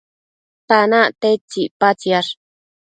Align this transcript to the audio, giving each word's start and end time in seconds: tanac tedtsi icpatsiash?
tanac 0.67 1.09
tedtsi 1.21 1.59
icpatsiash? 1.67 2.31